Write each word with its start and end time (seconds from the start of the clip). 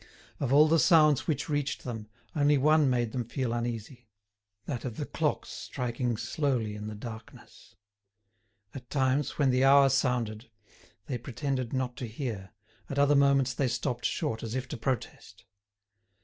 Of 0.39 0.51
all 0.51 0.67
the 0.67 0.79
sounds 0.79 1.27
which 1.27 1.47
reached 1.47 1.83
them, 1.83 2.07
only 2.35 2.57
one 2.57 2.89
made 2.89 3.11
them 3.11 3.23
feel 3.23 3.53
uneasy, 3.53 4.07
that 4.65 4.83
of 4.83 4.97
the 4.97 5.05
clocks 5.05 5.49
striking 5.49 6.17
slowly 6.17 6.73
in 6.73 6.87
the 6.87 6.95
darkness. 6.95 7.75
At 8.73 8.89
times, 8.89 9.37
when 9.37 9.51
the 9.51 9.63
hour 9.63 9.89
sounded, 9.89 10.49
they 11.05 11.19
pretended 11.19 11.71
not 11.71 11.95
to 11.97 12.07
hear, 12.07 12.49
at 12.89 12.97
other 12.97 13.15
moments 13.15 13.53
they 13.53 13.67
stopped 13.67 14.05
short 14.05 14.41
as 14.41 14.55
if 14.55 14.67
to 14.69 14.75
protest. 14.77 15.45